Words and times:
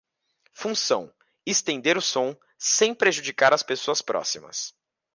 Função: 0.51 1.13
estender 1.45 1.95
o 1.95 2.01
som, 2.01 2.35
sem 2.57 2.91
prejudicar 2.91 3.53
as 3.53 3.61
pessoas 3.61 4.01
próximas. 4.01 4.73